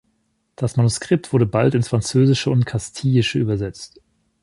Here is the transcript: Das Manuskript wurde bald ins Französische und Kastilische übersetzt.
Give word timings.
Das 0.55 0.77
Manuskript 0.77 1.31
wurde 1.31 1.45
bald 1.45 1.75
ins 1.75 1.89
Französische 1.89 2.49
und 2.49 2.65
Kastilische 2.65 3.37
übersetzt. 3.37 3.99